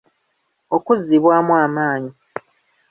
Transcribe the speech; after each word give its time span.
Okuzzibwamu 0.75 1.53
amaanyi. 1.65 2.11